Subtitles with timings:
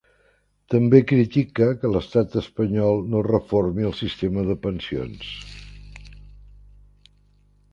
[0.73, 5.29] També critica que l'Estat espanyol no reformi el sistema de pensions.